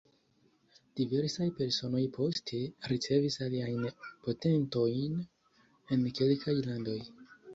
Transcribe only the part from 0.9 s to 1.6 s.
Diversaj